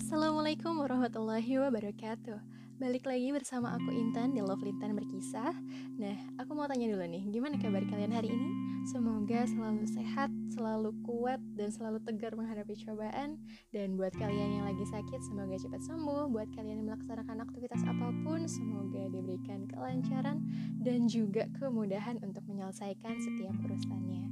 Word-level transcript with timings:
Assalamualaikum 0.00 0.80
warahmatullahi 0.80 1.60
wabarakatuh. 1.60 2.40
Balik 2.80 3.04
lagi 3.04 3.36
bersama 3.36 3.76
aku 3.76 3.92
Intan 3.92 4.32
di 4.32 4.40
Love 4.40 4.64
Lintan 4.64 4.96
Berkisah. 4.96 5.52
Nah, 6.00 6.16
aku 6.40 6.56
mau 6.56 6.64
tanya 6.64 6.88
dulu 6.88 7.04
nih, 7.04 7.28
gimana 7.28 7.60
kabar 7.60 7.84
kalian 7.84 8.08
hari 8.08 8.32
ini? 8.32 8.48
Semoga 8.88 9.44
selalu 9.44 9.84
sehat, 9.84 10.32
selalu 10.56 10.96
kuat, 11.04 11.36
dan 11.52 11.68
selalu 11.68 12.00
tegar 12.00 12.32
menghadapi 12.32 12.80
cobaan. 12.80 13.36
Dan 13.76 14.00
buat 14.00 14.16
kalian 14.16 14.64
yang 14.64 14.64
lagi 14.72 14.88
sakit, 14.88 15.20
semoga 15.20 15.60
cepat 15.60 15.84
sembuh. 15.84 16.32
Buat 16.32 16.48
kalian 16.56 16.80
yang 16.80 16.88
melaksanakan 16.88 17.36
aktivitas 17.44 17.84
apa 17.84 18.08
pun, 18.24 18.48
semoga 18.48 19.04
diberikan 19.12 19.68
kelancaran 19.68 20.40
Dan 20.80 21.12
juga 21.12 21.44
kemudahan 21.60 22.16
untuk 22.24 22.40
menyelesaikan 22.48 23.20
setiap 23.20 23.52
urusannya. 23.68 24.24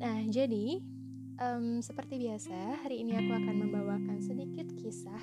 Nah, 0.00 0.24
jadi 0.32 0.80
Um, 1.34 1.82
seperti 1.82 2.14
biasa, 2.22 2.86
hari 2.86 3.02
ini 3.02 3.18
aku 3.18 3.34
akan 3.34 3.66
membawakan 3.66 4.22
sedikit 4.22 4.70
kisah. 4.78 5.18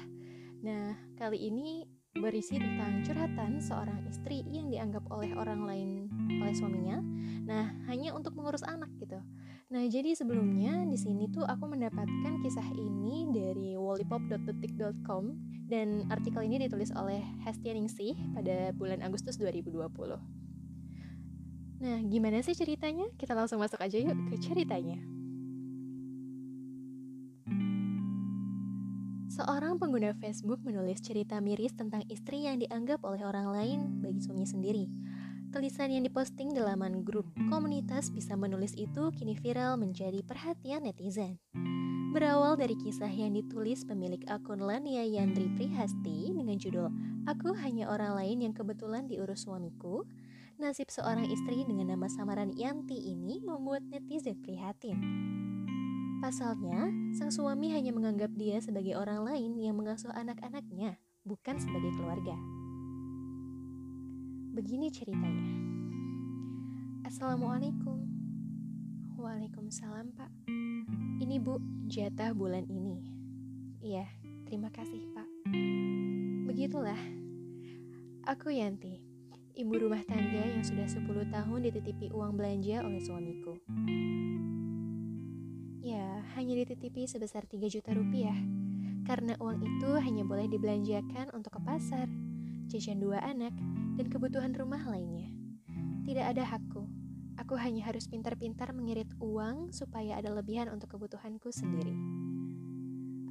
Nah, 0.60 1.00
kali 1.16 1.48
ini 1.48 1.88
berisi 2.12 2.60
tentang 2.60 3.00
curhatan 3.08 3.64
seorang 3.64 4.04
istri 4.12 4.44
yang 4.52 4.68
dianggap 4.68 5.08
oleh 5.08 5.32
orang 5.40 5.64
lain 5.64 5.90
oleh 6.44 6.52
suaminya. 6.52 7.00
Nah, 7.48 7.72
hanya 7.88 8.12
untuk 8.12 8.36
mengurus 8.36 8.60
anak 8.68 8.92
gitu. 9.00 9.24
Nah, 9.72 9.88
jadi 9.88 10.12
sebelumnya 10.12 10.84
di 10.84 11.00
sini 11.00 11.32
tuh 11.32 11.48
aku 11.48 11.64
mendapatkan 11.72 12.44
kisah 12.44 12.68
ini 12.76 13.32
dari 13.32 13.80
wallipop.detik.com 13.80 15.24
dan 15.72 16.12
artikel 16.12 16.44
ini 16.44 16.60
ditulis 16.60 16.92
oleh 16.92 17.24
Hestia 17.48 17.72
Ningsih 17.72 18.20
pada 18.36 18.76
bulan 18.76 19.00
Agustus 19.00 19.40
2020. 19.40 19.80
Nah, 21.82 21.98
gimana 22.04 22.44
sih 22.44 22.52
ceritanya? 22.52 23.08
Kita 23.16 23.32
langsung 23.32 23.64
masuk 23.64 23.80
aja 23.80 23.96
yuk 23.96 24.20
ke 24.28 24.36
ceritanya. 24.44 25.21
Seorang 29.32 29.80
pengguna 29.80 30.12
Facebook 30.20 30.60
menulis 30.60 31.00
cerita 31.00 31.40
miris 31.40 31.72
tentang 31.72 32.04
istri 32.12 32.52
yang 32.52 32.60
dianggap 32.60 33.00
oleh 33.08 33.24
orang 33.24 33.48
lain 33.48 33.80
bagi 34.04 34.20
suami 34.20 34.44
sendiri. 34.44 34.92
Tulisan 35.56 35.88
yang 35.88 36.04
diposting 36.04 36.52
di 36.52 36.60
laman 36.60 37.08
grup 37.08 37.24
komunitas 37.48 38.12
bisa 38.12 38.36
menulis 38.36 38.76
itu 38.76 39.08
kini 39.16 39.40
viral 39.40 39.80
menjadi 39.80 40.20
perhatian 40.28 40.84
netizen. 40.84 41.40
Berawal 42.12 42.60
dari 42.60 42.76
kisah 42.76 43.08
yang 43.08 43.32
ditulis 43.32 43.88
pemilik 43.88 44.20
akun 44.28 44.60
Lania 44.60 45.08
Yandri 45.08 45.48
Prihasti 45.56 46.36
dengan 46.36 46.60
judul 46.60 46.92
Aku 47.24 47.56
Hanya 47.56 47.88
Orang 47.88 48.20
Lain 48.20 48.44
Yang 48.44 48.60
Kebetulan 48.60 49.08
Diurus 49.08 49.48
Suamiku, 49.48 50.04
nasib 50.60 50.92
seorang 50.92 51.32
istri 51.32 51.64
dengan 51.64 51.96
nama 51.96 52.12
samaran 52.12 52.52
Yanti 52.60 53.00
ini 53.16 53.40
membuat 53.40 53.88
netizen 53.88 54.44
prihatin. 54.44 55.00
Pasalnya, 56.22 56.94
sang 57.18 57.34
suami 57.34 57.74
hanya 57.74 57.90
menganggap 57.90 58.30
dia 58.38 58.62
sebagai 58.62 58.94
orang 58.94 59.26
lain 59.26 59.58
yang 59.58 59.74
mengasuh 59.74 60.14
anak-anaknya, 60.14 61.02
bukan 61.26 61.58
sebagai 61.58 61.90
keluarga. 61.98 62.38
Begini 64.54 64.94
ceritanya. 64.94 65.50
Assalamualaikum. 67.10 68.06
Waalaikumsalam, 69.18 70.14
Pak. 70.14 70.30
Ini 71.26 71.42
Bu, 71.42 71.58
jatah 71.90 72.38
bulan 72.38 72.70
ini. 72.70 73.02
Iya, 73.82 74.06
terima 74.46 74.70
kasih, 74.70 75.02
Pak. 75.18 75.26
Begitulah. 76.46 77.02
Aku 78.30 78.54
Yanti, 78.54 79.02
ibu 79.58 79.74
rumah 79.74 80.06
tangga 80.06 80.46
yang 80.54 80.62
sudah 80.62 80.86
10 80.86 81.34
tahun 81.34 81.60
dititipi 81.66 82.14
uang 82.14 82.38
belanja 82.38 82.86
oleh 82.86 83.02
suamiku 83.02 83.58
hanya 86.38 86.54
dititipi 86.62 87.10
sebesar 87.10 87.50
3 87.50 87.58
juta 87.66 87.90
rupiah, 87.98 88.38
karena 89.02 89.34
uang 89.42 89.66
itu 89.66 89.90
hanya 89.98 90.22
boleh 90.22 90.46
dibelanjakan 90.46 91.34
untuk 91.34 91.58
ke 91.58 91.62
pasar, 91.66 92.06
jajan 92.70 93.02
dua 93.02 93.18
anak, 93.26 93.52
dan 93.98 94.06
kebutuhan 94.08 94.54
rumah 94.54 94.86
lainnya. 94.86 95.34
Tidak 96.06 96.22
ada 96.22 96.46
hakku, 96.46 96.86
aku 97.38 97.58
hanya 97.58 97.86
harus 97.90 98.06
pintar-pintar 98.06 98.78
mengirit 98.78 99.10
uang 99.18 99.74
supaya 99.74 100.22
ada 100.22 100.30
lebihan 100.30 100.70
untuk 100.70 100.98
kebutuhanku 100.98 101.50
sendiri. 101.50 101.98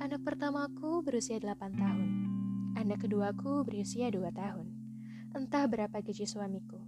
Anak 0.03 0.27
pertamaku 0.27 1.07
berusia 1.07 1.39
8 1.39 1.55
tahun, 1.77 2.11
anak 2.75 3.07
keduaku 3.07 3.63
berusia 3.63 4.11
2 4.11 4.27
tahun. 4.35 4.67
Entah 5.39 5.71
berapa 5.71 6.03
gaji 6.03 6.27
suamiku, 6.27 6.83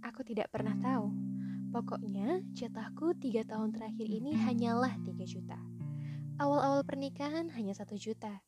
aku 0.00 0.22
tidak 0.22 0.54
pernah 0.54 0.78
tahu 0.78 1.27
Pokoknya, 1.68 2.40
jatahku 2.56 3.12
tiga 3.20 3.44
tahun 3.44 3.76
terakhir 3.76 4.08
ini 4.08 4.32
hanyalah 4.32 4.96
3 5.04 5.12
juta. 5.28 5.60
Awal-awal 6.40 6.80
pernikahan 6.80 7.52
hanya 7.52 7.76
satu 7.76 7.92
juta. 8.00 8.40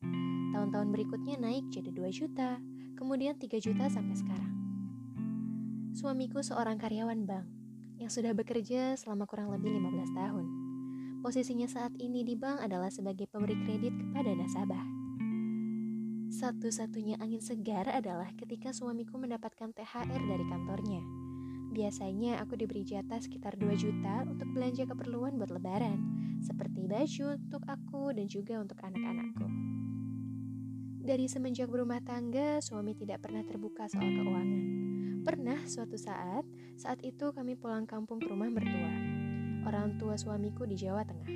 Tahun-tahun 0.57 0.89
berikutnya 0.89 1.37
naik 1.37 1.69
jadi 1.69 1.93
2 1.93 2.09
juta, 2.09 2.57
kemudian 2.97 3.37
3 3.37 3.61
juta 3.61 3.93
sampai 3.93 4.17
sekarang. 4.17 4.53
Suamiku 5.93 6.41
seorang 6.41 6.81
karyawan 6.81 7.21
bank 7.29 7.45
yang 8.01 8.09
sudah 8.09 8.33
bekerja 8.33 8.97
selama 8.97 9.29
kurang 9.29 9.53
lebih 9.53 9.69
15 9.69 10.17
tahun. 10.17 10.45
Posisinya 11.21 11.69
saat 11.69 11.93
ini 12.01 12.25
di 12.25 12.33
bank 12.33 12.57
adalah 12.57 12.89
sebagai 12.89 13.29
pemberi 13.29 13.53
kredit 13.53 13.93
kepada 14.01 14.33
nasabah. 14.33 14.85
Satu-satunya 16.33 17.21
angin 17.21 17.43
segar 17.43 17.85
adalah 17.85 18.33
ketika 18.33 18.73
suamiku 18.73 19.21
mendapatkan 19.21 19.69
THR 19.77 20.21
dari 20.25 20.45
kantornya 20.49 21.20
Biasanya 21.71 22.43
aku 22.43 22.59
diberi 22.59 22.83
jatah 22.83 23.23
sekitar 23.23 23.55
2 23.55 23.71
juta 23.79 24.27
untuk 24.27 24.51
belanja 24.51 24.83
keperluan 24.83 25.39
buat 25.39 25.55
lebaran, 25.55 26.03
seperti 26.43 26.83
baju 26.83 27.39
untuk 27.39 27.63
aku 27.63 28.11
dan 28.11 28.27
juga 28.27 28.59
untuk 28.59 28.75
anak-anakku. 28.83 29.47
Dari 31.01 31.31
semenjak 31.31 31.71
berumah 31.71 32.03
tangga, 32.03 32.59
suami 32.59 32.91
tidak 32.91 33.23
pernah 33.23 33.47
terbuka 33.47 33.87
soal 33.87 34.03
keuangan. 34.03 34.63
Pernah 35.23 35.63
suatu 35.63 35.95
saat, 35.95 36.43
saat 36.75 36.99
itu 37.07 37.31
kami 37.31 37.55
pulang 37.55 37.87
kampung 37.87 38.19
ke 38.19 38.27
rumah 38.27 38.51
mertua. 38.51 38.91
Orang 39.63 39.95
tua 39.95 40.19
suamiku 40.19 40.67
di 40.67 40.75
Jawa 40.75 41.07
Tengah. 41.07 41.31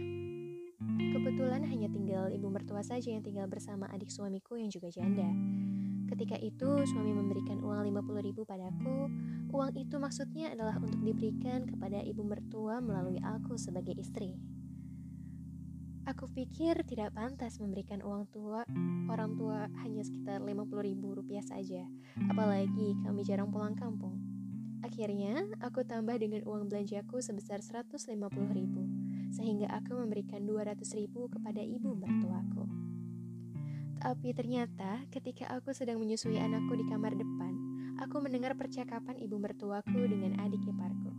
Kebetulan 1.16 1.64
hanya 1.64 1.88
tinggal 1.88 2.28
ibu 2.28 2.52
mertua 2.52 2.84
saja 2.84 3.08
yang 3.08 3.24
tinggal 3.24 3.48
bersama 3.48 3.88
adik 3.88 4.12
suamiku 4.12 4.60
yang 4.60 4.68
juga 4.68 4.92
janda. 4.92 5.32
Ketika 6.06 6.38
itu 6.38 6.86
suami 6.86 7.12
memberikan 7.12 7.62
uang 7.66 7.90
50 7.90 8.28
ribu 8.28 8.46
padaku. 8.46 9.10
Uang 9.50 9.72
itu 9.74 9.96
maksudnya 9.98 10.54
adalah 10.54 10.78
untuk 10.78 11.02
diberikan 11.02 11.66
kepada 11.66 12.04
ibu 12.04 12.22
mertua 12.22 12.84
melalui 12.84 13.18
aku 13.24 13.58
sebagai 13.58 13.96
istri. 13.98 14.38
Aku 16.06 16.30
pikir 16.30 16.86
tidak 16.86 17.18
pantas 17.18 17.58
memberikan 17.58 18.06
uang 18.06 18.30
tua 18.30 18.62
orang 19.10 19.34
tua 19.34 19.66
hanya 19.82 20.06
sekitar 20.06 20.38
50 20.38 20.70
ribu 20.86 21.18
rupiah 21.18 21.42
saja, 21.42 21.82
apalagi 22.30 22.94
kami 23.02 23.26
jarang 23.26 23.50
pulang 23.50 23.74
kampung. 23.74 24.14
Akhirnya, 24.86 25.50
aku 25.66 25.82
tambah 25.82 26.14
dengan 26.22 26.46
uang 26.46 26.70
belanjaku 26.70 27.26
sebesar 27.26 27.66
150 27.66 28.06
ribu, 28.54 28.86
sehingga 29.34 29.66
aku 29.74 29.98
memberikan 29.98 30.46
200 30.46 30.78
ribu 30.94 31.26
kepada 31.26 31.66
ibu 31.66 31.98
mertuaku. 31.98 32.65
Tapi 34.06 34.38
ternyata 34.38 35.02
ketika 35.10 35.50
aku 35.50 35.74
sedang 35.74 35.98
menyusui 35.98 36.38
anakku 36.38 36.78
di 36.78 36.86
kamar 36.86 37.18
depan, 37.18 37.58
aku 37.98 38.22
mendengar 38.22 38.54
percakapan 38.54 39.18
ibu 39.18 39.42
mertuaku 39.42 39.98
dengan 40.06 40.38
adik 40.46 40.62
iparku. 40.62 41.10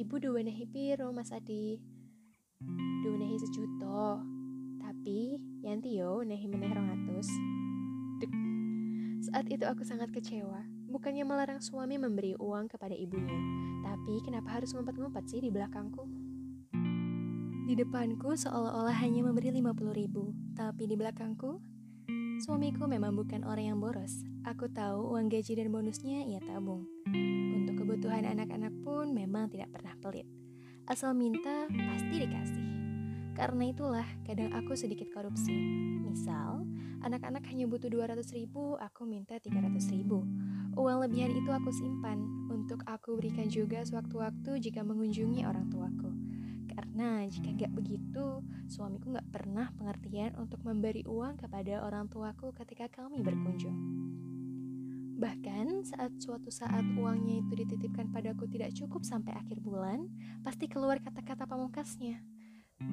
Ibu 0.00 0.14
dua 0.16 0.40
nahi 0.40 0.64
piro 0.64 1.12
mas 1.12 1.36
adi? 1.36 1.76
Dua 3.04 3.12
nahi 3.12 3.36
sejuto. 3.36 4.24
Tapi 4.80 5.36
yanti 5.68 6.00
yo 6.00 6.24
nahi 6.24 6.48
meneh 6.48 6.72
rongatus. 6.72 7.28
Saat 9.28 9.52
itu 9.52 9.68
aku 9.68 9.84
sangat 9.84 10.08
kecewa. 10.16 10.64
Bukannya 10.88 11.28
melarang 11.28 11.60
suami 11.60 12.00
memberi 12.00 12.40
uang 12.40 12.72
kepada 12.72 12.96
ibunya, 12.96 13.36
tapi 13.84 14.24
kenapa 14.24 14.56
harus 14.56 14.72
ngumpat-ngumpat 14.72 15.28
sih 15.28 15.44
di 15.44 15.52
belakangku? 15.52 16.15
Di 17.66 17.74
depanku 17.74 18.38
seolah-olah 18.38 18.94
hanya 19.02 19.26
memberi 19.26 19.50
50 19.50 19.90
ribu, 19.90 20.30
tapi 20.54 20.86
di 20.86 20.94
belakangku, 20.94 21.58
suamiku 22.38 22.86
memang 22.86 23.18
bukan 23.18 23.42
orang 23.42 23.74
yang 23.74 23.82
boros. 23.82 24.22
Aku 24.46 24.70
tahu 24.70 25.10
uang 25.10 25.26
gaji 25.26 25.58
dan 25.58 25.74
bonusnya 25.74 26.22
ia 26.30 26.38
tabung. 26.46 26.86
Untuk 27.50 27.82
kebutuhan 27.82 28.22
anak-anak 28.22 28.70
pun 28.86 29.10
memang 29.10 29.50
tidak 29.50 29.74
pernah 29.74 29.98
pelit. 29.98 30.30
Asal 30.86 31.18
minta, 31.18 31.66
pasti 31.66 32.14
dikasih. 32.22 32.66
Karena 33.34 33.66
itulah, 33.66 34.06
kadang 34.22 34.54
aku 34.54 34.78
sedikit 34.78 35.10
korupsi. 35.10 35.58
Misal, 36.06 36.62
anak-anak 37.02 37.50
hanya 37.50 37.66
butuh 37.66 37.90
200 37.90 38.30
ribu, 38.30 38.78
aku 38.78 39.10
minta 39.10 39.42
300 39.42 39.90
ribu. 39.90 40.22
Uang 40.78 41.02
lebihan 41.02 41.34
itu 41.34 41.50
aku 41.50 41.74
simpan, 41.74 42.46
untuk 42.46 42.86
aku 42.86 43.18
berikan 43.18 43.50
juga 43.50 43.82
sewaktu-waktu 43.82 44.70
jika 44.70 44.86
mengunjungi 44.86 45.42
orang 45.42 45.66
tuaku. 45.66 46.25
Karena 46.76 47.24
jika 47.24 47.56
gak 47.56 47.72
begitu, 47.72 48.44
suamiku 48.68 49.16
gak 49.16 49.32
pernah 49.32 49.72
pengertian 49.80 50.36
untuk 50.36 50.60
memberi 50.60 51.08
uang 51.08 51.40
kepada 51.40 51.80
orang 51.80 52.04
tuaku 52.12 52.52
ketika 52.52 52.92
kami 52.92 53.24
berkunjung. 53.24 53.72
Bahkan 55.16 55.88
saat 55.88 56.12
suatu 56.20 56.52
saat 56.52 56.84
uangnya 56.92 57.40
itu 57.40 57.64
dititipkan 57.64 58.12
padaku 58.12 58.44
tidak 58.52 58.76
cukup 58.76 59.00
sampai 59.00 59.32
akhir 59.32 59.64
bulan, 59.64 60.12
pasti 60.44 60.68
keluar 60.68 61.00
kata-kata 61.00 61.48
pamungkasnya. 61.48 62.20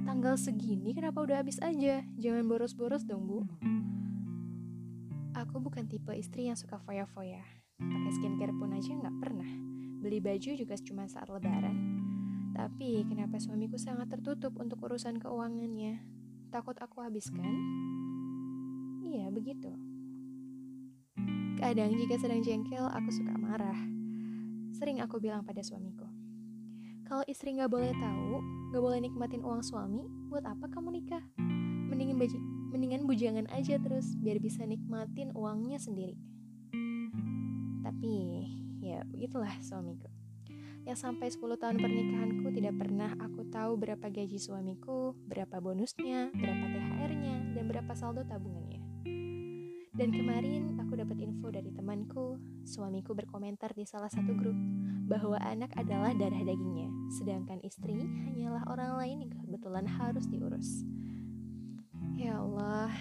tanggal 0.07 0.39
segini 0.39 0.95
kenapa 0.95 1.19
udah 1.19 1.44
habis 1.44 1.59
aja? 1.59 2.07
Jangan 2.15 2.47
boros-boros 2.47 3.03
dong, 3.03 3.27
Bu. 3.27 3.44
Aku 5.35 5.59
bukan 5.59 5.83
tipe 5.91 6.15
istri 6.15 6.47
yang 6.47 6.56
suka 6.56 6.80
foya-foya. 6.80 7.44
Pakai 7.75 8.12
skincare 8.15 8.56
pun 8.56 8.71
aja 8.71 8.95
nggak 8.95 9.18
pernah. 9.19 9.50
Beli 10.00 10.24
baju 10.24 10.56
juga 10.56 10.80
cuma 10.80 11.03
saat 11.12 11.27
lebaran. 11.27 12.02
Tapi 12.53 13.01
kenapa 13.09 13.41
suamiku 13.41 13.81
sangat 13.81 14.13
tertutup 14.13 14.53
untuk 14.61 14.81
urusan 14.85 15.17
keuangannya? 15.17 16.05
Takut 16.53 16.77
aku 16.77 17.01
habiskan? 17.01 17.50
Iya, 19.01 19.33
begitu. 19.33 19.73
Kadang 21.57 21.97
jika 21.97 22.21
sedang 22.21 22.45
jengkel, 22.45 22.85
aku 22.85 23.09
suka 23.09 23.33
marah. 23.41 23.77
Sering 24.77 25.01
aku 25.01 25.17
bilang 25.17 25.41
pada 25.41 25.65
suamiku, 25.65 26.05
kalau 27.09 27.25
istri 27.27 27.51
nggak 27.57 27.67
boleh 27.67 27.91
tahu, 27.97 28.41
nggak 28.69 28.83
boleh 28.83 28.99
nikmatin 29.01 29.41
uang 29.41 29.65
suami, 29.65 30.06
buat 30.29 30.45
apa 30.45 30.69
kamu 30.69 31.01
nikah? 31.01 31.23
Mendingin 31.89 32.21
baji, 32.21 32.38
mendingan 32.69 33.03
bujangan 33.09 33.49
aja 33.49 33.81
terus, 33.81 34.13
biar 34.17 34.38
bisa 34.38 34.61
nikmatin 34.63 35.33
uangnya 35.33 35.81
sendiri. 35.81 36.17
Tapi, 37.81 38.13
ya 38.85 39.01
begitulah 39.09 39.51
suamiku. 39.59 40.12
Yang 40.83 41.00
sampai 41.00 41.31
10 41.31 41.63
tahun 41.63 41.77
pernikahanku 41.80 42.47
tidak 42.51 42.75
pernah 42.75 43.15
aku 43.15 43.47
tahu 43.47 43.80
berapa 43.80 44.03
gaji 44.03 44.35
suamiku, 44.35 45.15
berapa 45.31 45.63
bonusnya, 45.63 46.27
berapa 46.35 46.65
THR-nya, 46.75 47.56
dan 47.56 47.63
berapa 47.71 47.91
saldo 47.95 48.27
tabungannya. 48.27 48.83
Dan 49.95 50.09
kemarin 50.12 50.75
aku 50.83 51.00
dapat 51.00 51.21
info 51.24 51.53
dari 51.53 51.71
temanku, 51.71 52.35
suamiku 52.68 53.15
berkomentar 53.15 53.71
di 53.71 53.88
salah 53.88 54.12
satu 54.12 54.35
grup 54.35 54.57
bahwa 55.07 55.39
anak 55.39 55.71
adalah 55.80 56.12
darah 56.12 56.44
dagingnya, 56.44 56.91
sedangkan 57.15 57.63
istri 57.63 57.95
hanyalah 58.27 58.68
orang 58.68 59.00
lain 59.00 59.18
yang 59.24 59.31
kebetulan 59.39 59.88
harus 59.88 60.27
diurus. 60.27 60.83
Ya 62.19 62.44
Allah, 62.44 62.91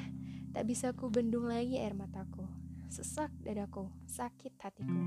tak 0.55 0.70
bisa 0.70 0.94
ku 0.94 1.11
bendung 1.11 1.50
lagi 1.50 1.82
air 1.82 1.99
mataku. 1.99 2.62
Sesak 2.93 3.33
dadaku, 3.41 3.89
sakit 4.05 4.61
hatiku. 4.61 5.00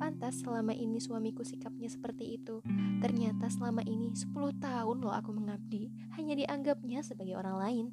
Pantas 0.00 0.40
selama 0.40 0.72
ini 0.72 0.96
suamiku 0.96 1.44
sikapnya 1.44 1.84
seperti 1.92 2.40
itu. 2.40 2.64
Ternyata 3.04 3.52
selama 3.52 3.84
ini 3.84 4.16
10 4.16 4.32
tahun 4.56 4.96
loh 5.04 5.12
aku 5.12 5.36
mengabdi, 5.36 5.92
hanya 6.16 6.32
dianggapnya 6.32 7.04
sebagai 7.04 7.36
orang 7.36 7.60
lain. 7.60 7.86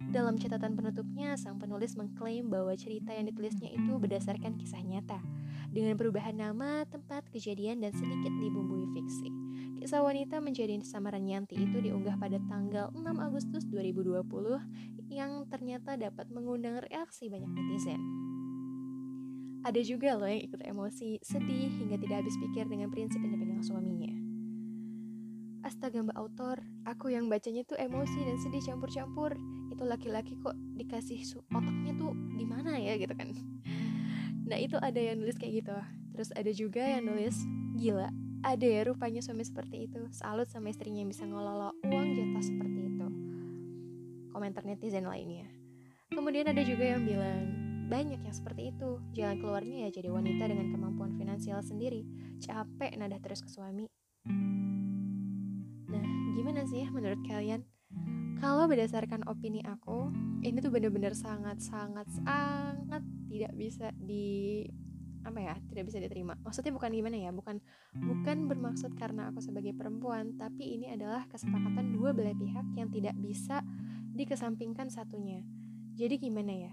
Dalam 0.00 0.40
catatan 0.40 0.80
penutupnya, 0.80 1.36
sang 1.36 1.60
penulis 1.60 1.92
mengklaim 2.00 2.48
bahwa 2.48 2.72
cerita 2.72 3.12
yang 3.12 3.28
ditulisnya 3.28 3.68
itu 3.68 4.00
berdasarkan 4.00 4.56
kisah 4.56 4.80
nyata, 4.80 5.20
dengan 5.68 6.00
perubahan 6.00 6.40
nama, 6.40 6.88
tempat, 6.88 7.28
kejadian, 7.28 7.84
dan 7.84 7.92
sedikit 7.92 8.32
dibumbui 8.32 8.88
fiksi. 8.96 9.28
Kisah 9.76 10.00
wanita 10.00 10.40
menjadi 10.40 10.80
samaran 10.88 11.28
Yanti 11.28 11.60
itu 11.60 11.84
diunggah 11.84 12.16
pada 12.16 12.40
tanggal 12.48 12.88
6 12.96 13.04
Agustus 13.20 13.68
2020 13.68 14.97
yang 15.08 15.48
ternyata 15.48 15.96
dapat 15.96 16.28
mengundang 16.28 16.84
reaksi 16.84 17.32
banyak 17.32 17.48
netizen. 17.48 18.00
Ada 19.64 19.80
juga 19.82 20.14
loh 20.14 20.28
yang 20.30 20.44
ikut 20.44 20.62
emosi, 20.62 21.18
sedih, 21.24 21.68
hingga 21.82 21.98
tidak 21.98 22.24
habis 22.24 22.36
pikir 22.38 22.64
dengan 22.70 22.92
prinsip 22.92 23.18
yang 23.18 23.34
dipegang 23.34 23.64
suaminya. 23.64 24.12
Astaga 25.66 26.06
mbak 26.06 26.14
autor, 26.14 26.62
aku 26.86 27.10
yang 27.10 27.26
bacanya 27.26 27.66
tuh 27.66 27.74
emosi 27.74 28.22
dan 28.22 28.38
sedih 28.38 28.62
campur-campur. 28.62 29.34
Itu 29.74 29.82
laki-laki 29.84 30.38
kok 30.38 30.54
dikasih 30.78 31.20
otaknya 31.50 31.92
tuh 31.98 32.14
di 32.38 32.46
mana 32.46 32.78
ya 32.78 32.94
gitu 32.96 33.12
kan. 33.18 33.34
Nah 34.48 34.56
itu 34.56 34.78
ada 34.80 34.96
yang 34.96 35.18
nulis 35.20 35.36
kayak 35.36 35.66
gitu. 35.66 35.74
Terus 36.14 36.30
ada 36.32 36.50
juga 36.54 36.80
yang 36.80 37.10
nulis 37.10 37.36
gila 37.76 38.08
ada 38.38 38.62
ya 38.64 38.86
rupanya 38.86 39.18
suami 39.18 39.42
seperti 39.42 39.90
itu. 39.90 40.06
Salut 40.14 40.46
sama 40.46 40.70
istrinya 40.70 41.02
yang 41.02 41.10
bisa 41.10 41.26
ngelola 41.26 41.74
uang 41.82 42.14
jatah 42.14 42.44
seperti 42.46 42.80
itu 42.86 43.27
komentar 44.38 44.62
netizen 44.62 45.10
lainnya. 45.10 45.50
Kemudian 46.14 46.46
ada 46.46 46.62
juga 46.62 46.94
yang 46.94 47.02
bilang 47.02 47.50
banyak 47.90 48.22
yang 48.22 48.30
seperti 48.36 48.70
itu. 48.70 49.02
Jalan 49.18 49.42
keluarnya 49.42 49.90
ya 49.90 49.98
jadi 49.98 50.14
wanita 50.14 50.46
dengan 50.46 50.70
kemampuan 50.70 51.18
finansial 51.18 51.58
sendiri. 51.58 52.06
Capek 52.38 52.94
nada 52.94 53.18
terus 53.18 53.42
ke 53.42 53.50
suami. 53.50 53.90
Nah 55.90 56.06
gimana 56.38 56.62
sih 56.70 56.86
ya 56.86 56.88
menurut 56.94 57.18
kalian? 57.26 57.66
Kalau 58.38 58.70
berdasarkan 58.70 59.26
opini 59.26 59.58
aku, 59.66 60.14
ini 60.46 60.62
tuh 60.62 60.70
bener-bener 60.70 61.10
sangat-sangat 61.10 62.06
sangat 62.22 63.02
tidak 63.26 63.50
bisa 63.58 63.90
di 63.98 64.62
apa 65.26 65.42
ya 65.42 65.54
tidak 65.68 65.90
bisa 65.90 65.98
diterima. 65.98 66.38
Maksudnya 66.46 66.70
bukan 66.70 66.94
gimana 66.94 67.18
ya 67.18 67.34
bukan 67.34 67.58
bukan 67.92 68.46
bermaksud 68.46 68.94
karena 68.94 69.34
aku 69.34 69.42
sebagai 69.42 69.74
perempuan 69.74 70.38
tapi 70.38 70.78
ini 70.78 70.94
adalah 70.94 71.26
kesepakatan 71.26 71.90
dua 71.90 72.14
belah 72.14 72.36
pihak 72.38 72.66
yang 72.78 72.88
tidak 72.94 73.18
bisa 73.18 73.66
dikesampingkan 74.18 74.90
satunya. 74.90 75.46
Jadi 75.94 76.18
gimana 76.18 76.50
ya? 76.50 76.72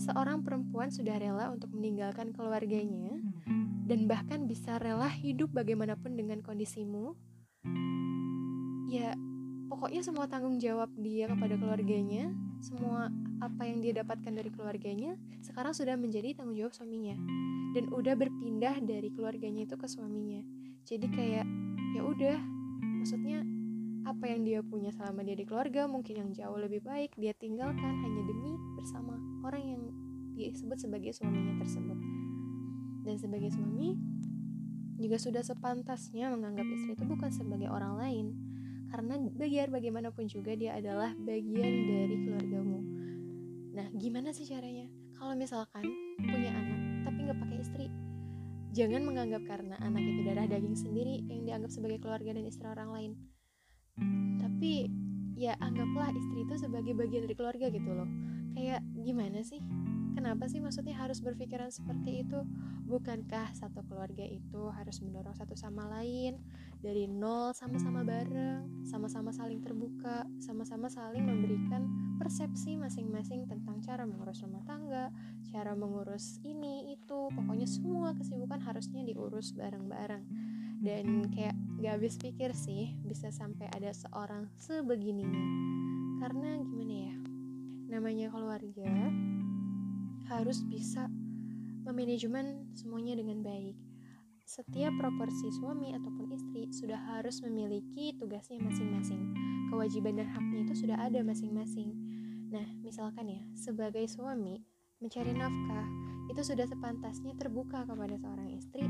Seorang 0.00 0.40
perempuan 0.40 0.88
sudah 0.88 1.20
rela 1.20 1.52
untuk 1.52 1.72
meninggalkan 1.76 2.32
keluarganya 2.32 3.20
dan 3.84 4.08
bahkan 4.08 4.48
bisa 4.48 4.80
rela 4.80 5.08
hidup 5.12 5.52
bagaimanapun 5.52 6.16
dengan 6.16 6.40
kondisimu. 6.40 7.12
Ya 8.88 9.12
pokoknya 9.68 10.00
semua 10.04 10.28
tanggung 10.28 10.56
jawab 10.56 10.88
dia 11.00 11.28
kepada 11.28 11.56
keluarganya 11.56 12.32
semua 12.62 13.10
apa 13.42 13.66
yang 13.66 13.82
dia 13.82 13.90
dapatkan 13.90 14.30
dari 14.30 14.46
keluarganya 14.54 15.18
sekarang 15.42 15.74
sudah 15.74 15.98
menjadi 15.98 16.38
tanggung 16.38 16.54
jawab 16.56 16.72
suaminya. 16.72 17.18
Dan 17.72 17.90
udah 17.90 18.14
berpindah 18.14 18.80
dari 18.84 19.10
keluarganya 19.10 19.66
itu 19.66 19.74
ke 19.74 19.88
suaminya. 19.88 20.44
Jadi 20.86 21.06
kayak 21.10 21.46
ya 21.96 22.02
udah 22.04 22.38
maksudnya 23.02 23.42
apa 24.12 24.28
yang 24.28 24.44
dia 24.44 24.60
punya 24.60 24.92
selama 24.92 25.24
dia 25.24 25.34
di 25.34 25.48
keluarga 25.48 25.88
mungkin 25.88 26.14
yang 26.20 26.30
jauh 26.36 26.60
lebih 26.60 26.84
baik 26.84 27.16
dia 27.16 27.32
tinggalkan 27.32 27.96
hanya 28.04 28.22
demi 28.28 28.52
bersama 28.76 29.16
orang 29.42 29.64
yang 29.64 29.82
dia 30.36 30.52
sebut 30.52 30.80
sebagai 30.80 31.12
suaminya 31.12 31.60
tersebut. 31.60 31.98
Dan 33.02 33.16
sebagai 33.18 33.50
suami 33.52 33.98
juga 34.96 35.18
sudah 35.18 35.42
sepantasnya 35.42 36.30
menganggap 36.30 36.64
istri 36.72 36.94
itu 36.94 37.04
bukan 37.04 37.30
sebagai 37.32 37.68
orang 37.68 37.98
lain. 37.98 38.26
Karena 38.92 39.16
biar 39.18 39.72
bagaimanapun 39.72 40.28
juga 40.28 40.52
dia 40.52 40.76
adalah 40.76 41.16
bagian 41.16 41.72
dari 41.88 42.16
keluargamu. 42.28 42.80
Nah 43.72 43.88
gimana 43.96 44.36
sih 44.36 44.44
caranya? 44.44 44.88
Kalau 45.16 45.32
misalkan 45.36 45.84
punya 46.20 46.52
anak 46.52 46.80
tapi 47.08 47.18
nggak 47.28 47.38
pakai 47.40 47.58
istri 47.60 47.86
jangan 48.72 49.04
menganggap 49.04 49.44
karena 49.44 49.76
anak 49.84 50.00
itu 50.00 50.20
darah 50.24 50.48
daging 50.48 50.72
sendiri 50.72 51.20
yang 51.28 51.44
dianggap 51.44 51.70
sebagai 51.70 52.00
keluarga 52.00 52.32
dan 52.32 52.44
istri 52.48 52.64
orang 52.64 52.88
lain 52.88 53.12
tapi 54.62 54.86
ya 55.34 55.58
anggaplah 55.58 56.14
istri 56.14 56.46
itu 56.46 56.54
sebagai 56.54 56.94
bagian 56.94 57.26
dari 57.26 57.34
keluarga 57.34 57.66
gitu 57.66 57.98
loh 57.98 58.06
kayak 58.54 58.78
gimana 59.02 59.42
sih 59.42 59.58
Kenapa 60.12 60.44
sih 60.44 60.60
maksudnya 60.60 60.92
harus 60.92 61.24
berpikiran 61.24 61.72
seperti 61.72 62.22
itu? 62.22 62.44
Bukankah 62.84 63.56
satu 63.56 63.80
keluarga 63.88 64.22
itu 64.28 64.68
harus 64.68 65.00
mendorong 65.00 65.32
satu 65.32 65.56
sama 65.56 65.88
lain 65.88 66.36
dari 66.84 67.08
nol 67.08 67.56
sama-sama 67.56 68.04
bareng, 68.04 68.84
sama-sama 68.84 69.32
saling 69.32 69.64
terbuka, 69.64 70.28
sama-sama 70.36 70.92
saling 70.92 71.24
memberikan 71.24 71.88
persepsi 72.20 72.76
masing-masing 72.76 73.48
tentang 73.48 73.80
cara 73.80 74.04
mengurus 74.04 74.44
rumah 74.44 74.60
tangga, 74.68 75.08
cara 75.48 75.72
mengurus 75.72 76.36
ini 76.44 76.92
itu, 76.92 77.32
pokoknya 77.32 77.64
semua 77.64 78.12
kesibukan 78.12 78.60
harusnya 78.60 79.00
diurus 79.08 79.56
bareng-bareng. 79.56 80.22
Dan 80.84 81.32
kayak 81.32 81.56
gak 81.82 81.98
habis 81.98 82.14
pikir 82.14 82.54
sih 82.54 82.94
bisa 83.02 83.34
sampai 83.34 83.66
ada 83.74 83.90
seorang 83.90 84.46
sebegininya. 84.54 85.42
Karena 86.22 86.54
gimana 86.62 86.94
ya? 87.10 87.14
Namanya 87.90 88.30
keluarga, 88.30 89.10
harus 90.30 90.62
bisa 90.62 91.10
memanajemen 91.82 92.70
semuanya 92.78 93.18
dengan 93.18 93.42
baik. 93.42 93.74
Setiap 94.46 94.94
proporsi 94.94 95.50
suami 95.58 95.90
ataupun 95.90 96.30
istri 96.30 96.70
sudah 96.70 97.02
harus 97.18 97.42
memiliki 97.42 98.14
tugasnya 98.14 98.62
masing-masing. 98.62 99.34
Kewajiban 99.66 100.22
dan 100.22 100.30
haknya 100.30 100.62
itu 100.62 100.86
sudah 100.86 101.02
ada 101.02 101.18
masing-masing. 101.26 101.98
Nah, 102.54 102.66
misalkan 102.86 103.26
ya, 103.26 103.42
sebagai 103.58 104.06
suami 104.06 104.62
mencari 105.02 105.34
nafkah 105.34 105.90
itu 106.30 106.46
sudah 106.46 106.70
sepantasnya 106.70 107.34
terbuka 107.34 107.82
kepada 107.90 108.14
seorang 108.22 108.54
istri 108.54 108.86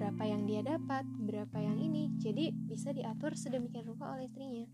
berapa 0.00 0.22
yang 0.24 0.48
dia 0.48 0.64
dapat, 0.64 1.04
berapa 1.20 1.60
yang 1.60 1.76
ini. 1.76 2.08
Jadi 2.16 2.56
bisa 2.56 2.96
diatur 2.96 3.36
sedemikian 3.36 3.84
rupa 3.84 4.16
oleh 4.16 4.32
istrinya. 4.32 4.64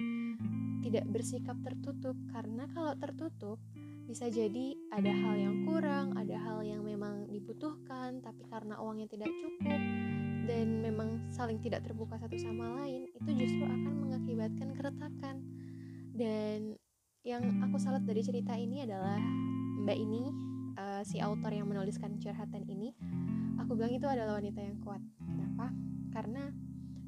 Tidak 0.86 1.02
bersikap 1.10 1.58
tertutup 1.66 2.14
karena 2.30 2.70
kalau 2.70 2.94
tertutup 2.94 3.58
bisa 4.06 4.30
jadi 4.30 4.78
ada 4.94 5.10
hal 5.10 5.34
yang 5.34 5.66
kurang, 5.66 6.14
ada 6.14 6.38
hal 6.38 6.62
yang 6.62 6.86
memang 6.86 7.26
dibutuhkan, 7.26 8.22
tapi 8.22 8.46
karena 8.46 8.78
uangnya 8.78 9.10
tidak 9.10 9.34
cukup 9.34 9.82
dan 10.46 10.78
memang 10.78 11.26
saling 11.34 11.58
tidak 11.58 11.82
terbuka 11.82 12.14
satu 12.22 12.38
sama 12.38 12.78
lain, 12.78 13.10
itu 13.10 13.30
justru 13.34 13.66
akan 13.66 13.92
mengakibatkan 14.06 14.78
keretakan. 14.78 15.42
Dan 16.14 16.78
yang 17.26 17.42
aku 17.66 17.82
salut 17.82 18.06
dari 18.06 18.22
cerita 18.22 18.54
ini 18.54 18.86
adalah 18.86 19.18
Mbak 19.82 19.98
ini, 19.98 20.22
uh, 20.78 21.02
si 21.02 21.18
autor 21.18 21.50
yang 21.50 21.66
menuliskan 21.66 22.14
curhatan 22.22 22.62
ini, 22.70 22.94
aku 23.66 23.74
bilang 23.74 23.92
itu 23.92 24.06
adalah 24.06 24.38
wanita 24.38 24.62
yang 24.62 24.78
kuat. 24.86 25.02
Kenapa? 25.18 25.74
Karena 26.14 26.54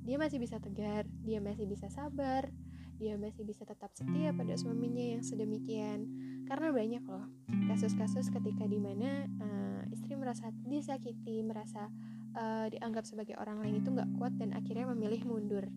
dia 0.03 0.19
masih 0.19 0.43
bisa 0.43 0.59
tegar, 0.59 1.07
dia 1.23 1.39
masih 1.39 1.71
bisa 1.71 1.87
sabar, 1.87 2.51
dia 2.99 3.15
masih 3.15 3.47
bisa 3.47 3.63
tetap 3.63 3.95
setia 3.95 4.35
pada 4.35 4.59
suaminya 4.59 5.15
yang 5.15 5.23
sedemikian 5.23 6.11
karena 6.51 6.75
banyak 6.75 7.05
loh 7.07 7.31
kasus-kasus 7.71 8.27
ketika 8.35 8.67
di 8.67 8.83
mana 8.83 9.23
uh, 9.39 9.83
istri 9.95 10.19
merasa 10.19 10.51
disakiti 10.67 11.47
merasa 11.47 11.87
uh, 12.35 12.67
dianggap 12.67 13.07
sebagai 13.07 13.39
orang 13.39 13.63
lain 13.63 13.79
itu 13.81 13.95
nggak 13.95 14.19
kuat 14.19 14.35
dan 14.35 14.51
akhirnya 14.51 14.91
memilih 14.91 15.23
mundur 15.31 15.71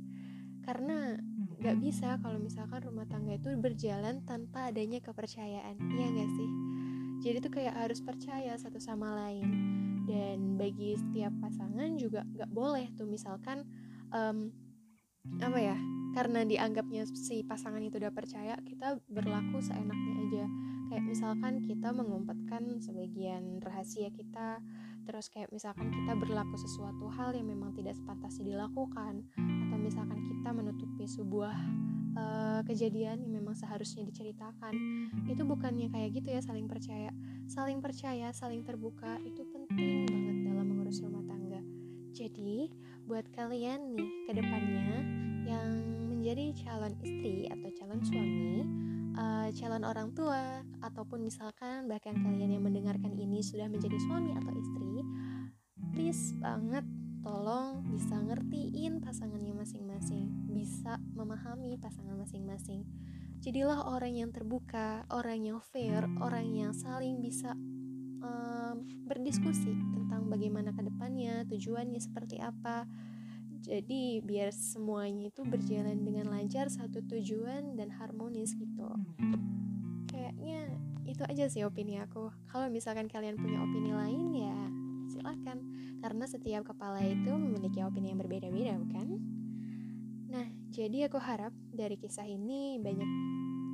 karena 0.65 1.21
nggak 1.61 1.77
bisa 1.77 2.17
kalau 2.25 2.41
misalkan 2.41 2.81
rumah 2.81 3.05
tangga 3.05 3.38
itu 3.38 3.53
berjalan 3.53 4.25
tanpa 4.25 4.73
adanya 4.73 4.97
kepercayaan 4.97 5.77
iya 5.93 6.07
nggak 6.09 6.31
sih 6.33 6.50
jadi 7.21 7.38
tuh 7.38 7.53
kayak 7.53 7.77
harus 7.77 8.01
percaya 8.01 8.57
satu 8.57 8.81
sama 8.81 9.13
lain 9.13 9.45
dan 10.12 10.60
bagi 10.60 11.00
setiap 11.00 11.32
pasangan 11.39 11.96
juga 11.96 12.27
nggak 12.36 12.51
boleh 12.51 12.91
tuh 13.00 13.08
misalkan 13.08 13.63
um, 14.12 14.51
apa 15.39 15.60
ya 15.62 15.77
karena 16.12 16.44
dianggapnya 16.44 17.08
si 17.15 17.48
pasangan 17.48 17.80
itu 17.80 17.96
udah 17.96 18.12
percaya 18.12 18.60
kita 18.68 19.00
berlaku 19.08 19.63
seenaknya 19.63 20.13
aja. 20.27 20.46
Kayak 20.91 21.08
misalkan 21.08 21.53
kita 21.63 21.96
mengumpetkan 21.96 22.84
sebagian 22.84 23.63
rahasia 23.63 24.12
kita 24.12 24.60
terus 25.08 25.32
kayak 25.32 25.50
misalkan 25.50 25.88
kita 25.88 26.13
berlaku 26.20 26.60
sesuatu 26.60 27.08
hal 27.15 27.32
yang 27.32 27.48
memang 27.48 27.72
tidak 27.74 27.96
sepantasnya 27.96 28.53
dilakukan 28.53 29.24
atau 29.39 29.77
misalkan 29.80 30.20
kita 30.30 30.50
menutupi 30.51 31.08
sebuah 31.10 31.56
uh, 32.20 32.62
kejadian 32.68 33.24
yang 33.24 33.34
memang 33.34 33.56
seharusnya 33.56 34.03
diceritakan 34.03 34.75
itu 35.32 35.41
bukannya 35.48 35.88
kayak 35.89 36.22
gitu 36.22 36.27
ya 36.36 36.41
saling 36.44 36.68
percaya. 36.68 37.15
Saling 37.48 37.80
percaya 37.80 38.32
saling 38.36 38.68
terbuka 38.68 39.15
itu 39.24 39.48
penting 39.48 39.61
banget 39.75 40.38
dalam 40.46 40.66
mengurus 40.68 41.00
rumah 41.04 41.24
tangga 41.28 41.62
jadi 42.12 42.70
buat 43.08 43.25
kalian 43.36 43.96
nih 43.96 44.10
ke 44.28 44.32
depannya 44.38 44.90
yang 45.48 45.70
menjadi 46.12 46.54
calon 46.63 46.94
istri 47.01 47.50
atau 47.50 47.70
calon 47.80 48.01
suami 48.06 48.63
uh, 49.18 49.48
calon 49.56 49.84
orang 49.84 50.13
tua 50.13 50.62
ataupun 50.86 51.25
misalkan 51.25 51.90
bahkan 51.90 52.16
kalian 52.20 52.60
yang 52.60 52.63
mendengarkan 52.63 53.16
ini 53.18 53.42
sudah 53.42 53.66
menjadi 53.68 53.98
suami 54.06 54.32
atau 54.38 54.54
istri 54.54 55.01
please 55.92 56.34
banget 56.40 56.86
tolong 57.22 57.86
bisa 57.94 58.18
ngertiin 58.18 58.98
pasangannya 59.00 59.54
masing-masing, 59.54 60.25
bisa 60.50 60.98
memahami 61.13 61.78
pasangan 61.78 62.18
masing-masing. 62.18 62.82
Jadilah 63.42 63.90
orang 63.90 64.18
yang 64.18 64.30
terbuka, 64.34 65.06
orang 65.10 65.46
yang 65.46 65.60
fair, 65.62 66.06
orang 66.22 66.50
yang 66.54 66.74
saling 66.74 67.22
bisa 67.22 67.54
um, 68.22 68.88
berdiskusi 69.06 69.74
tentang 69.74 70.32
bagaimana 70.32 70.72
ke 70.72 70.82
depannya, 70.86 71.44
tujuannya 71.50 72.00
seperti 72.00 72.40
apa. 72.40 72.88
Jadi 73.62 74.25
biar 74.25 74.50
semuanya 74.50 75.30
itu 75.30 75.46
berjalan 75.46 76.01
dengan 76.01 76.34
lancar, 76.34 76.70
satu 76.74 77.06
tujuan 77.06 77.78
dan 77.78 77.94
harmonis 77.94 78.58
gitu. 78.58 78.90
Kayaknya 80.10 80.74
itu 81.06 81.22
aja 81.28 81.46
sih 81.46 81.62
opini 81.62 82.01
aku. 82.01 82.34
Kalau 82.50 82.72
misalkan 82.74 83.06
kalian 83.06 83.38
punya 83.38 83.62
opini 83.62 83.94
lain 83.94 84.28
ya 84.34 84.58
silahkan 85.12 85.60
karena 86.00 86.25
setiap 86.25 86.72
kepala 86.72 87.04
itu 87.04 87.30
memiliki 87.36 87.84
opini 87.84 88.16
yang 88.16 88.20
berbeda-beda 88.24 88.80
bukan? 88.80 89.08
Nah, 90.32 90.48
jadi 90.72 91.12
aku 91.12 91.20
harap 91.20 91.51
dari 91.70 92.00
kisah 92.00 92.24
ini 92.25 92.80
banyak 92.80 93.10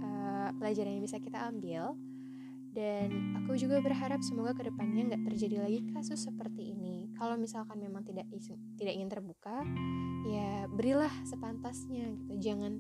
uh, 0.02 0.50
pelajaran 0.58 0.98
yang 0.98 1.06
bisa 1.06 1.22
kita 1.22 1.46
ambil 1.48 1.94
dan 2.78 3.34
aku 3.42 3.58
juga 3.58 3.82
berharap 3.82 4.22
semoga 4.22 4.54
ke 4.54 4.70
depannya 4.70 5.10
nggak 5.10 5.34
terjadi 5.34 5.66
lagi 5.66 5.82
kasus 5.98 6.30
seperti 6.30 6.78
ini. 6.78 7.10
Kalau 7.18 7.34
misalkan 7.34 7.82
memang 7.82 8.06
tidak 8.06 8.30
tidak 8.78 8.94
ingin 8.94 9.10
terbuka, 9.10 9.66
ya 10.30 10.70
berilah 10.70 11.10
sepantasnya 11.26 12.14
gitu. 12.22 12.54
Jangan 12.54 12.78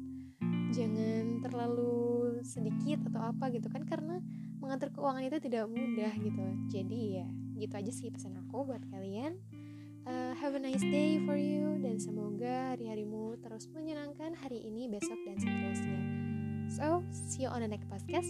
jangan 0.69 1.41
terlalu 1.41 2.37
sedikit 2.45 3.09
atau 3.09 3.33
apa 3.33 3.49
gitu 3.49 3.73
kan 3.73 3.89
karena 3.89 4.21
mengatur 4.61 4.93
keuangan 4.93 5.25
itu 5.25 5.41
tidak 5.41 5.65
mudah 5.65 6.13
gitu. 6.13 6.45
Jadi 6.69 6.99
ya 7.17 7.27
gitu 7.57 7.73
aja 7.73 7.89
sih 7.89 8.13
pesan 8.13 8.37
aku 8.37 8.69
buat 8.69 8.85
kalian 8.93 9.41
uh, 10.05 10.37
have 10.37 10.53
a 10.53 10.61
nice 10.61 10.85
day 10.93 11.17
for 11.25 11.33
you 11.33 11.81
dan 11.81 11.97
semoga 11.97 12.77
hari-harimu 12.77 13.33
terus 13.41 13.65
menyenangkan 13.73 14.37
hari 14.37 14.61
ini 14.61 14.85
besok 14.85 15.17
dan 15.25 15.41
seterusnya 15.41 15.99
so 16.69 17.01
see 17.09 17.43
you 17.43 17.49
on 17.49 17.65
the 17.65 17.69
next 17.69 17.89
podcast 17.89 18.29